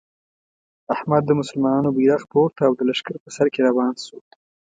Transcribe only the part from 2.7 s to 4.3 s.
د لښکر په سر کې روان شو.